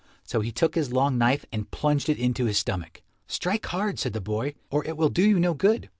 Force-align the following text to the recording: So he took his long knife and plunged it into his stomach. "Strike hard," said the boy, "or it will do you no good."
So 0.23 0.39
he 0.41 0.51
took 0.51 0.73
his 0.73 0.91
long 0.91 1.19
knife 1.19 1.45
and 1.51 1.69
plunged 1.69 2.09
it 2.09 2.17
into 2.17 2.45
his 2.45 2.57
stomach. 2.57 3.03
"Strike 3.27 3.67
hard," 3.67 3.99
said 3.99 4.13
the 4.13 4.19
boy, 4.19 4.55
"or 4.71 4.83
it 4.83 4.97
will 4.97 5.09
do 5.09 5.21
you 5.21 5.39
no 5.39 5.53
good." 5.53 5.89